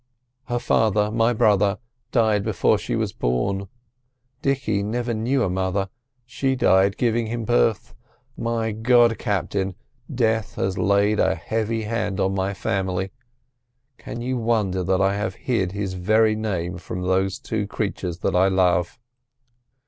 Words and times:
Her 0.45 0.57
father—my 0.57 1.33
brother—died 1.33 2.41
before 2.43 2.79
she 2.79 2.95
was 2.95 3.13
born. 3.13 3.67
Dicky 4.41 4.81
never 4.81 5.13
knew 5.13 5.43
a 5.43 5.47
mother; 5.51 5.89
she 6.25 6.55
died 6.55 6.97
giving 6.97 7.27
him 7.27 7.45
birth. 7.45 7.93
My 8.35 8.71
God, 8.71 9.19
Captain, 9.19 9.75
death 10.11 10.55
has 10.55 10.75
laid 10.79 11.19
a 11.19 11.35
heavy 11.35 11.83
hand 11.83 12.19
on 12.19 12.33
my 12.33 12.55
family; 12.55 13.11
can 13.99 14.21
you 14.23 14.37
wonder 14.37 14.83
that 14.83 15.01
I 15.01 15.13
have 15.17 15.35
hid 15.35 15.73
his 15.73 15.93
very 15.93 16.35
name 16.35 16.79
from 16.79 17.03
those 17.03 17.37
two 17.37 17.67
creatures 17.67 18.17
that 18.21 18.35
I 18.35 18.47
love!" 18.47 18.97